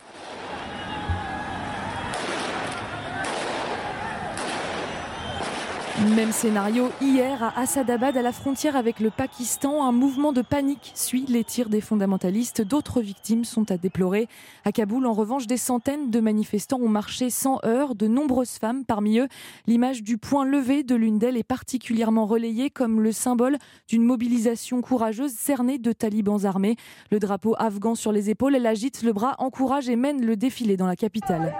Même 6.02 6.32
scénario 6.32 6.90
hier 7.00 7.40
à 7.40 7.60
Assadabad, 7.60 8.16
à 8.16 8.22
la 8.22 8.32
frontière 8.32 8.74
avec 8.74 8.98
le 8.98 9.10
Pakistan. 9.10 9.86
Un 9.86 9.92
mouvement 9.92 10.32
de 10.32 10.42
panique 10.42 10.90
suit 10.96 11.24
les 11.28 11.44
tirs 11.44 11.68
des 11.68 11.80
fondamentalistes. 11.80 12.62
D'autres 12.62 13.00
victimes 13.00 13.44
sont 13.44 13.70
à 13.70 13.76
déplorer. 13.76 14.28
À 14.64 14.72
Kaboul, 14.72 15.06
en 15.06 15.12
revanche, 15.12 15.46
des 15.46 15.56
centaines 15.56 16.10
de 16.10 16.18
manifestants 16.18 16.80
ont 16.80 16.88
marché 16.88 17.30
sans 17.30 17.60
heurts. 17.64 17.94
De 17.94 18.08
nombreuses 18.08 18.58
femmes 18.58 18.84
parmi 18.84 19.20
eux. 19.20 19.28
L'image 19.68 20.02
du 20.02 20.18
point 20.18 20.44
levé 20.44 20.82
de 20.82 20.96
l'une 20.96 21.20
d'elles 21.20 21.36
est 21.36 21.44
particulièrement 21.44 22.26
relayée 22.26 22.70
comme 22.70 23.00
le 23.00 23.12
symbole 23.12 23.56
d'une 23.86 24.02
mobilisation 24.02 24.82
courageuse 24.82 25.32
cernée 25.32 25.78
de 25.78 25.92
talibans 25.92 26.44
armés. 26.44 26.74
Le 27.12 27.20
drapeau 27.20 27.54
afghan 27.56 27.94
sur 27.94 28.10
les 28.10 28.30
épaules, 28.30 28.56
elle 28.56 28.66
agite 28.66 29.04
le 29.04 29.12
bras, 29.12 29.36
encourage 29.38 29.88
et 29.88 29.96
mène 29.96 30.26
le 30.26 30.36
défilé 30.36 30.76
dans 30.76 30.88
la 30.88 30.96
capitale. 30.96 31.54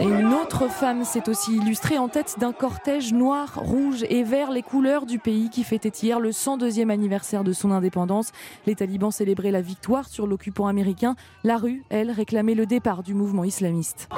Et 0.00 0.04
une 0.04 0.34
autre 0.34 0.68
femme 0.68 1.04
s'est 1.04 1.28
aussi 1.28 1.56
illustrée 1.56 1.98
en 1.98 2.08
tête 2.08 2.36
d'un 2.38 2.52
cortège 2.52 3.12
noir, 3.12 3.52
rouge 3.56 4.04
et 4.08 4.24
vert, 4.24 4.50
les 4.50 4.62
couleurs 4.62 5.06
du 5.06 5.18
pays 5.18 5.50
qui 5.50 5.62
fêtait 5.62 5.92
hier 6.02 6.18
le 6.18 6.30
102e 6.30 6.90
anniversaire 6.90 7.44
de 7.44 7.52
son 7.52 7.70
indépendance. 7.70 8.32
Les 8.66 8.74
talibans 8.74 9.12
célébraient 9.12 9.52
la 9.52 9.60
victoire 9.60 10.08
sur 10.08 10.26
l'occupant 10.26 10.66
américain. 10.66 11.14
La 11.44 11.56
rue, 11.56 11.84
elle, 11.90 12.10
réclamait 12.10 12.54
le 12.54 12.66
départ 12.66 13.02
du 13.02 13.14
mouvement 13.14 13.44
islamiste. 13.44 14.08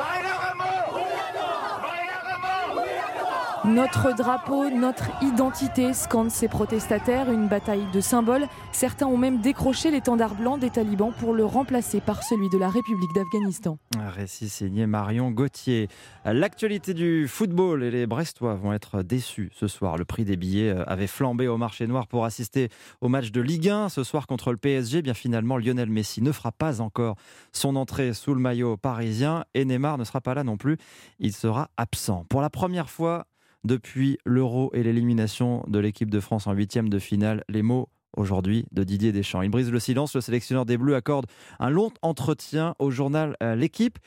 Notre 3.67 4.15
drapeau, 4.15 4.71
notre 4.71 5.11
identité, 5.23 5.93
scandent 5.93 6.31
ces 6.31 6.47
protestataires, 6.47 7.33
une 7.33 7.49
bataille 7.49 7.85
de 7.93 8.01
symboles. 8.01 8.47
Certains 8.71 9.07
ont 9.07 9.17
même 9.17 9.41
décroché 9.41 9.91
l'étendard 9.91 10.37
blanc 10.37 10.57
des 10.57 10.71
talibans 10.71 11.13
pour 11.19 11.35
le 11.35 11.45
remplacer 11.45 12.01
par 12.01 12.23
celui 12.23 12.49
de 12.49 12.59
la 12.59 12.69
République 12.69 13.13
d'Afghanistan. 13.13 13.79
Un 13.99 14.09
récit 14.09 14.49
signé 14.49 14.87
Marion 14.87 15.33
Gauthier. 15.33 15.89
L'actualité 16.25 16.95
du 16.95 17.27
football 17.27 17.83
et 17.83 17.91
les 17.91 18.07
Brestois 18.07 18.55
vont 18.55 18.73
être 18.73 19.03
déçus 19.03 19.51
ce 19.53 19.67
soir. 19.67 19.97
Le 19.97 20.05
prix 20.05 20.25
des 20.25 20.37
billets 20.37 20.71
avait 20.87 21.09
flambé 21.09 21.49
au 21.49 21.57
marché 21.57 21.89
noir 21.89 22.07
pour 22.07 22.25
assister 22.25 22.69
au 23.01 23.09
match 23.09 23.33
de 23.33 23.41
Ligue 23.41 23.69
1 23.69 23.89
ce 23.89 24.05
soir 24.05 24.29
contre 24.29 24.53
le 24.53 24.59
PSG. 24.59 25.03
Bien 25.03 25.15
finalement, 25.15 25.59
Lionel 25.59 25.91
Messi 25.91 26.23
ne 26.23 26.31
fera 26.31 26.53
pas 26.53 26.81
encore 26.81 27.17
son 27.51 27.75
entrée 27.75 28.15
sous 28.15 28.33
le 28.33 28.41
maillot 28.41 28.77
parisien 28.77 29.45
et 29.55 29.65
Neymar 29.65 29.99
ne 29.99 30.05
sera 30.05 30.21
pas 30.21 30.35
là 30.35 30.45
non 30.45 30.57
plus. 30.57 30.77
Il 31.19 31.33
sera 31.33 31.69
absent. 31.77 32.25
Pour 32.29 32.41
la 32.41 32.51
première 32.51 32.91
fois, 32.91 33.27
depuis 33.65 34.19
l'Euro 34.25 34.71
et 34.75 34.83
l'élimination 34.83 35.65
de 35.67 35.79
l'équipe 35.79 36.11
de 36.11 36.21
France 36.21 36.47
en 36.47 36.53
huitième 36.53 36.89
de 36.89 36.99
finale. 36.99 37.45
Les 37.49 37.63
mots 37.63 37.89
aujourd'hui 38.17 38.67
de 38.73 38.83
Didier 38.83 39.13
Deschamps. 39.13 39.43
Il 39.43 39.51
brise 39.51 39.71
le 39.71 39.81
silence, 39.81 40.15
le 40.15 40.21
sélectionneur 40.21 40.67
des 40.67 40.77
Bleus 40.77 40.95
accorde 40.95 41.27
un 41.59 41.71
long 41.71 41.91
entretien 42.03 42.75
au 42.79 42.91
journal 42.91 43.37
euh, 43.43 43.55
L'équipe. 43.55 43.99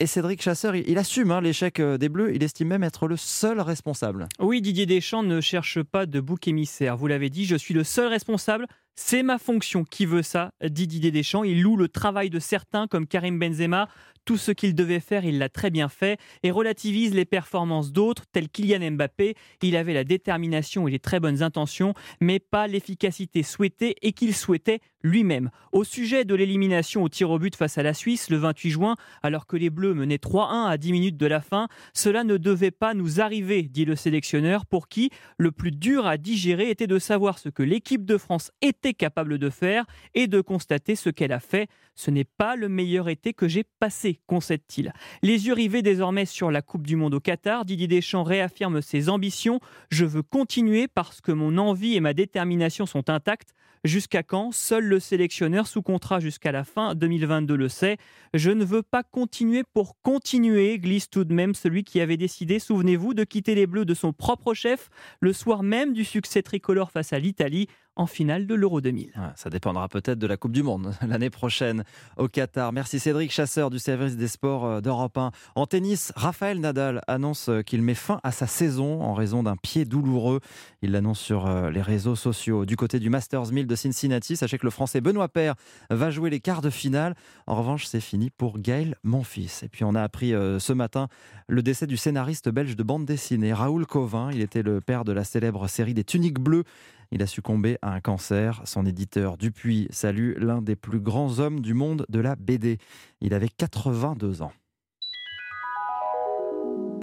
Et 0.00 0.06
Cédric 0.06 0.40
Chasseur, 0.40 0.76
il 0.76 0.96
assume 0.96 1.32
hein, 1.32 1.40
l'échec 1.40 1.80
euh, 1.80 1.98
des 1.98 2.08
Bleus, 2.08 2.32
il 2.32 2.44
estime 2.44 2.68
même 2.68 2.84
être 2.84 3.08
le 3.08 3.16
seul 3.16 3.60
responsable. 3.60 4.28
Oui, 4.38 4.62
Didier 4.62 4.86
Deschamps 4.86 5.24
ne 5.24 5.40
cherche 5.40 5.82
pas 5.82 6.06
de 6.06 6.20
bouc 6.20 6.46
émissaire. 6.46 6.96
Vous 6.96 7.08
l'avez 7.08 7.30
dit, 7.30 7.44
je 7.44 7.56
suis 7.56 7.74
le 7.74 7.82
seul 7.82 8.06
responsable. 8.06 8.66
C'est 9.00 9.22
ma 9.22 9.38
fonction 9.38 9.84
qui 9.84 10.06
veut 10.06 10.24
ça, 10.24 10.50
dit 10.60 10.88
Didier 10.88 11.12
Deschamps. 11.12 11.44
Il 11.44 11.62
loue 11.62 11.76
le 11.76 11.88
travail 11.88 12.30
de 12.30 12.40
certains 12.40 12.88
comme 12.88 13.06
Karim 13.06 13.38
Benzema, 13.38 13.88
tout 14.28 14.36
ce 14.36 14.52
qu'il 14.52 14.74
devait 14.74 15.00
faire, 15.00 15.24
il 15.24 15.38
l'a 15.38 15.48
très 15.48 15.70
bien 15.70 15.88
fait 15.88 16.18
et 16.42 16.50
relativise 16.50 17.14
les 17.14 17.24
performances 17.24 17.92
d'autres, 17.92 18.24
tels 18.30 18.50
Kylian 18.50 18.90
Mbappé. 18.90 19.36
Il 19.62 19.74
avait 19.74 19.94
la 19.94 20.04
détermination 20.04 20.86
et 20.86 20.90
les 20.90 20.98
très 20.98 21.18
bonnes 21.18 21.42
intentions, 21.42 21.94
mais 22.20 22.38
pas 22.38 22.66
l'efficacité 22.66 23.42
souhaitée 23.42 23.96
et 24.02 24.12
qu'il 24.12 24.34
souhaitait 24.34 24.80
lui-même. 25.02 25.50
Au 25.72 25.82
sujet 25.82 26.26
de 26.26 26.34
l'élimination 26.34 27.04
au 27.04 27.08
tir 27.08 27.30
au 27.30 27.38
but 27.38 27.56
face 27.56 27.78
à 27.78 27.82
la 27.82 27.94
Suisse 27.94 28.28
le 28.28 28.36
28 28.36 28.70
juin, 28.70 28.96
alors 29.22 29.46
que 29.46 29.56
les 29.56 29.70
Bleus 29.70 29.94
menaient 29.94 30.16
3-1 30.16 30.66
à 30.66 30.76
10 30.76 30.92
minutes 30.92 31.16
de 31.16 31.26
la 31.26 31.40
fin, 31.40 31.68
cela 31.94 32.22
ne 32.22 32.36
devait 32.36 32.70
pas 32.70 32.92
nous 32.92 33.22
arriver, 33.22 33.62
dit 33.62 33.86
le 33.86 33.96
sélectionneur, 33.96 34.66
pour 34.66 34.88
qui 34.88 35.08
le 35.38 35.52
plus 35.52 35.70
dur 35.70 36.06
à 36.06 36.18
digérer 36.18 36.68
était 36.68 36.86
de 36.86 36.98
savoir 36.98 37.38
ce 37.38 37.48
que 37.48 37.62
l'équipe 37.62 38.04
de 38.04 38.18
France 38.18 38.50
était 38.60 38.87
capable 38.94 39.38
de 39.38 39.50
faire 39.50 39.86
et 40.14 40.26
de 40.26 40.40
constater 40.40 40.96
ce 40.96 41.10
qu'elle 41.10 41.32
a 41.32 41.40
fait. 41.40 41.68
Ce 41.94 42.10
n'est 42.10 42.24
pas 42.24 42.56
le 42.56 42.68
meilleur 42.68 43.08
été 43.08 43.32
que 43.32 43.48
j'ai 43.48 43.64
passé, 43.64 44.20
concède-t-il. 44.26 44.92
Les 45.22 45.46
yeux 45.46 45.54
rivés 45.54 45.82
désormais 45.82 46.26
sur 46.26 46.50
la 46.50 46.62
Coupe 46.62 46.86
du 46.86 46.96
Monde 46.96 47.14
au 47.14 47.20
Qatar, 47.20 47.64
Didier 47.64 47.88
Deschamps 47.88 48.22
réaffirme 48.22 48.80
ses 48.82 49.08
ambitions. 49.08 49.60
Je 49.90 50.04
veux 50.04 50.22
continuer 50.22 50.88
parce 50.88 51.20
que 51.20 51.32
mon 51.32 51.58
envie 51.58 51.96
et 51.96 52.00
ma 52.00 52.14
détermination 52.14 52.86
sont 52.86 53.10
intactes. 53.10 53.54
Jusqu'à 53.88 54.22
quand 54.22 54.52
Seul 54.52 54.84
le 54.84 55.00
sélectionneur 55.00 55.66
sous 55.66 55.80
contrat 55.80 56.20
jusqu'à 56.20 56.52
la 56.52 56.62
fin 56.62 56.94
2022 56.94 57.56
le 57.56 57.70
sait. 57.70 57.96
Je 58.34 58.50
ne 58.50 58.62
veux 58.62 58.82
pas 58.82 59.02
continuer 59.02 59.62
pour 59.72 59.96
continuer, 60.02 60.78
glisse 60.78 61.08
tout 61.08 61.24
de 61.24 61.32
même 61.32 61.54
celui 61.54 61.84
qui 61.84 62.02
avait 62.02 62.18
décidé, 62.18 62.58
souvenez-vous, 62.58 63.14
de 63.14 63.24
quitter 63.24 63.54
les 63.54 63.66
Bleus 63.66 63.86
de 63.86 63.94
son 63.94 64.12
propre 64.12 64.52
chef 64.52 64.90
le 65.20 65.32
soir 65.32 65.62
même 65.62 65.94
du 65.94 66.04
succès 66.04 66.42
tricolore 66.42 66.90
face 66.90 67.14
à 67.14 67.18
l'Italie 67.18 67.66
en 67.98 68.06
finale 68.06 68.46
de 68.46 68.54
l'Euro 68.54 68.80
2000. 68.80 69.12
ça 69.34 69.50
dépendra 69.50 69.88
peut-être 69.88 70.20
de 70.20 70.26
la 70.26 70.36
Coupe 70.36 70.52
du 70.52 70.62
Monde 70.62 70.94
l'année 71.06 71.30
prochaine 71.30 71.82
au 72.16 72.28
Qatar. 72.28 72.72
Merci 72.72 73.00
Cédric 73.00 73.32
Chasseur 73.32 73.70
du 73.70 73.80
service 73.80 74.16
des 74.16 74.28
sports 74.28 74.64
euh, 74.64 74.80
d'Europe 74.80 75.18
1. 75.18 75.32
En 75.56 75.66
tennis, 75.66 76.12
Raphaël 76.14 76.60
Nadal 76.60 77.02
annonce 77.08 77.48
euh, 77.48 77.62
qu'il 77.62 77.82
met 77.82 77.94
fin 77.94 78.20
à 78.22 78.30
sa 78.30 78.46
saison 78.46 79.02
en 79.02 79.14
raison 79.14 79.42
d'un 79.42 79.56
pied 79.56 79.84
douloureux. 79.84 80.40
Il 80.80 80.92
l'annonce 80.92 81.18
sur 81.18 81.46
euh, 81.46 81.70
les 81.70 81.82
réseaux 81.82 82.14
sociaux. 82.14 82.64
Du 82.64 82.76
côté 82.76 83.00
du 83.00 83.10
Masters 83.10 83.50
1000 83.50 83.66
de 83.66 83.74
Cincinnati, 83.78 84.36
sachez 84.36 84.58
que 84.58 84.66
le 84.66 84.70
Français 84.70 85.00
Benoît 85.00 85.28
Paire 85.28 85.54
va 85.88 86.10
jouer 86.10 86.28
les 86.28 86.40
quarts 86.40 86.60
de 86.60 86.70
finale. 86.70 87.14
En 87.46 87.54
revanche, 87.54 87.86
c'est 87.86 88.00
fini 88.00 88.28
pour 88.28 88.58
Gaël 88.58 88.96
Monfils. 89.02 89.62
Et 89.62 89.68
puis 89.68 89.84
on 89.84 89.94
a 89.94 90.02
appris 90.02 90.30
ce 90.30 90.72
matin 90.72 91.08
le 91.46 91.62
décès 91.62 91.86
du 91.86 91.96
scénariste 91.96 92.50
belge 92.50 92.76
de 92.76 92.82
bande 92.82 93.06
dessinée 93.06 93.54
Raoul 93.54 93.86
Covin. 93.86 94.30
Il 94.32 94.42
était 94.42 94.62
le 94.62 94.80
père 94.80 95.04
de 95.04 95.12
la 95.12 95.24
célèbre 95.24 95.66
série 95.68 95.94
des 95.94 96.04
Tuniques 96.04 96.40
Bleues 96.40 96.64
il 97.10 97.22
a 97.22 97.26
succombé 97.26 97.78
à 97.82 97.92
un 97.92 98.00
cancer. 98.00 98.60
Son 98.64 98.84
éditeur 98.84 99.36
Dupuis 99.36 99.88
salue 99.90 100.34
l'un 100.36 100.60
des 100.60 100.76
plus 100.76 101.00
grands 101.00 101.38
hommes 101.38 101.60
du 101.60 101.74
monde 101.74 102.04
de 102.08 102.20
la 102.20 102.36
BD. 102.36 102.78
Il 103.20 103.34
avait 103.34 103.48
82 103.48 104.42
ans. 104.42 104.52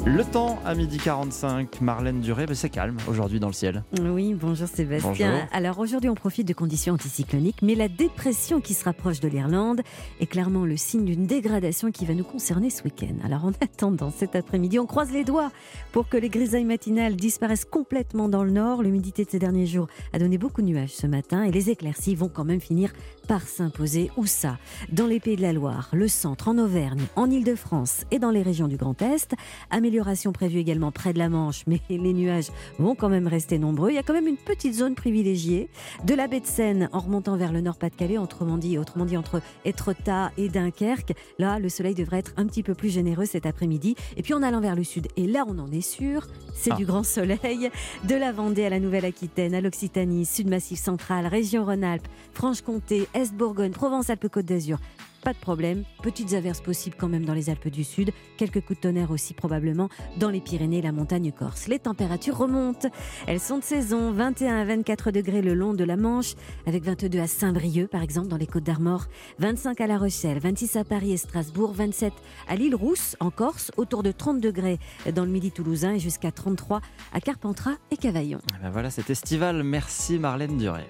Le 0.07 0.23
temps 0.23 0.59
à 0.63 0.75
midi 0.75 0.99
45, 0.99 1.81
Marlène 1.81 2.21
Duré, 2.21 2.45
c'est 2.53 2.69
calme 2.69 2.97
aujourd'hui 3.07 3.39
dans 3.39 3.47
le 3.47 3.53
ciel. 3.53 3.83
Oui, 3.99 4.35
bonjour 4.35 4.67
Sébastien. 4.67 5.47
Alors 5.51 5.79
aujourd'hui, 5.79 6.11
on 6.11 6.13
profite 6.13 6.47
de 6.47 6.53
conditions 6.53 6.93
anticycloniques, 6.93 7.63
mais 7.63 7.73
la 7.73 7.87
dépression 7.87 8.61
qui 8.61 8.75
se 8.75 8.85
rapproche 8.85 9.19
de 9.19 9.27
l'Irlande 9.27 9.81
est 10.19 10.27
clairement 10.27 10.63
le 10.63 10.77
signe 10.77 11.05
d'une 11.05 11.25
dégradation 11.25 11.89
qui 11.89 12.05
va 12.05 12.13
nous 12.13 12.23
concerner 12.23 12.69
ce 12.69 12.83
week-end. 12.83 13.15
Alors 13.23 13.45
en 13.45 13.51
attendant 13.61 14.11
cet 14.15 14.35
après-midi, 14.35 14.77
on 14.77 14.85
croise 14.85 15.11
les 15.11 15.23
doigts 15.23 15.51
pour 15.91 16.07
que 16.07 16.17
les 16.17 16.29
grisailles 16.29 16.65
matinales 16.65 17.15
disparaissent 17.15 17.65
complètement 17.65 18.29
dans 18.29 18.43
le 18.43 18.51
nord. 18.51 18.83
L'humidité 18.83 19.25
de 19.25 19.31
ces 19.31 19.39
derniers 19.39 19.65
jours 19.65 19.87
a 20.13 20.19
donné 20.19 20.37
beaucoup 20.37 20.61
de 20.61 20.67
nuages 20.67 20.93
ce 20.93 21.07
matin 21.07 21.41
et 21.41 21.51
les 21.51 21.71
éclaircies 21.71 22.13
vont 22.13 22.29
quand 22.29 22.45
même 22.45 22.61
finir 22.61 22.93
par 23.27 23.41
s'imposer. 23.41 24.11
Où 24.17 24.27
ça? 24.27 24.59
Dans 24.91 25.07
les 25.07 25.19
Pays 25.19 25.35
de 25.35 25.41
la 25.41 25.51
Loire, 25.51 25.89
le 25.93 26.07
centre, 26.07 26.47
en 26.47 26.59
Auvergne, 26.59 27.01
en 27.15 27.27
Ile-de-France 27.27 28.03
et 28.11 28.19
dans 28.19 28.29
les 28.29 28.43
régions 28.43 28.67
du 28.67 28.77
Grand 28.77 29.01
Est. 29.01 29.33
Amélie 29.71 29.94
amélioration 29.95 30.33
prévue 30.33 30.59
également 30.59 30.91
près 30.91 31.13
de 31.13 31.19
la 31.19 31.29
Manche, 31.29 31.63
mais 31.67 31.79
les 31.89 32.11
nuages 32.13 32.49
vont 32.79 32.95
quand 32.95 33.07
même 33.07 33.27
rester 33.27 33.57
nombreux. 33.57 33.91
Il 33.91 33.95
y 33.95 33.97
a 33.97 34.03
quand 34.03 34.13
même 34.13 34.27
une 34.27 34.35
petite 34.35 34.73
zone 34.73 34.93
privilégiée 34.93 35.69
de 36.03 36.13
la 36.13 36.27
baie 36.27 36.41
de 36.41 36.45
Seine 36.45 36.89
en 36.91 36.99
remontant 36.99 37.37
vers 37.37 37.53
le 37.53 37.61
Nord-Pas-de-Calais, 37.61 38.17
autrement 38.17 38.57
dit, 38.57 38.77
autrement 38.77 39.05
dit 39.05 39.15
entre 39.15 39.41
Étretat 39.63 40.31
et 40.37 40.49
Dunkerque. 40.49 41.13
Là, 41.39 41.59
le 41.59 41.69
soleil 41.69 41.95
devrait 41.95 42.17
être 42.17 42.33
un 42.35 42.45
petit 42.45 42.61
peu 42.61 42.73
plus 42.75 42.89
généreux 42.89 43.25
cet 43.25 43.45
après-midi. 43.45 43.95
Et 44.17 44.21
puis 44.21 44.33
en 44.33 44.43
allant 44.43 44.59
vers 44.59 44.75
le 44.75 44.83
sud, 44.83 45.07
et 45.15 45.27
là 45.27 45.45
on 45.47 45.57
en 45.59 45.71
est 45.71 45.79
sûr, 45.79 46.27
c'est 46.53 46.71
Ah. 46.73 46.75
du 46.75 46.85
grand 46.85 47.03
soleil. 47.03 47.69
De 48.03 48.15
la 48.15 48.33
Vendée 48.33 48.65
à 48.65 48.69
la 48.69 48.79
Nouvelle-Aquitaine, 48.81 49.55
à 49.55 49.61
l'Occitanie, 49.61 50.25
Sud-Massif 50.25 50.77
central, 50.79 51.25
région 51.27 51.63
Rhône-Alpes, 51.63 52.07
Franche-Comté, 52.33 53.07
Est-Bourgogne, 53.13 53.71
Provence-Alpes-Côte 53.71 54.45
d'Azur. 54.45 54.77
Pas 55.25 55.33
de 55.33 55.39
problème, 55.39 55.85
petites 56.03 56.33
averses 56.33 56.61
possibles 56.61 56.95
quand 56.99 57.07
même 57.07 57.25
dans 57.25 57.33
les 57.33 57.49
Alpes 57.49 57.69
du 57.69 57.83
Sud, 57.83 58.11
quelques 58.37 58.61
coups 58.61 58.77
de 58.77 58.81
tonnerre 58.83 59.09
aussi 59.09 59.33
probablement 59.33 59.89
dans 60.19 60.29
les 60.29 60.39
Pyrénées 60.39 60.77
et 60.77 60.81
la 60.83 60.91
montagne 60.91 61.31
corse. 61.31 61.67
Les 61.67 61.79
températures 61.79 62.37
remontent, 62.37 62.89
elles 63.25 63.39
sont 63.39 63.57
de 63.57 63.63
saison, 63.63 64.11
21 64.11 64.55
à 64.55 64.65
24 64.65 65.09
degrés 65.09 65.41
le 65.41 65.55
long 65.55 65.73
de 65.73 65.83
la 65.83 65.97
Manche, 65.97 66.35
avec 66.67 66.83
22 66.83 67.19
à 67.19 67.25
Saint-Brieuc 67.25 67.87
par 67.87 68.03
exemple 68.03 68.27
dans 68.27 68.37
les 68.37 68.45
Côtes 68.45 68.65
d'Armor, 68.65 69.07
25 69.39 69.81
à 69.81 69.87
La 69.87 69.97
Rochelle, 69.97 70.37
26 70.37 70.75
à 70.75 70.83
Paris 70.83 71.13
et 71.13 71.17
Strasbourg, 71.17 71.73
27 71.73 72.13
à 72.47 72.55
l'île 72.55 72.75
Rousse 72.75 73.15
en 73.19 73.31
Corse, 73.31 73.71
autour 73.77 74.03
de 74.03 74.11
30 74.11 74.39
degrés 74.39 74.77
dans 75.11 75.25
le 75.25 75.31
midi 75.31 75.51
toulousain 75.51 75.95
et 75.95 75.99
jusqu'à 75.99 76.31
33 76.31 76.81
à 77.13 77.19
Carpentras 77.19 77.77
et 77.89 77.97
Cavaillon. 77.97 78.41
Eh 78.59 78.61
ben 78.61 78.69
voilà, 78.69 78.91
c'est 78.91 79.09
estival. 79.09 79.63
Merci 79.63 80.19
Marlène 80.19 80.59
Duret. 80.59 80.85